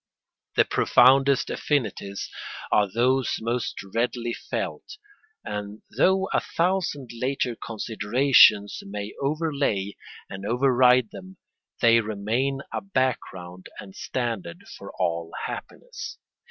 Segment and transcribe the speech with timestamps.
[0.55, 2.27] The profoundest affinities
[2.71, 4.97] are those most readily felt,
[5.45, 9.95] and though a thousand later considerations may overlay
[10.27, 11.37] and override them,
[11.81, 16.17] they remain a background and standard for all happiness.